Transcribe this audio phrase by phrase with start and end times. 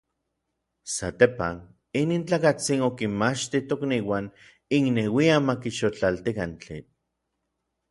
[0.93, 1.59] Satepan,
[2.01, 4.31] inin tlakatsin okinmachti tokniuan
[4.81, 6.85] inneuian makixotlaltikan titl.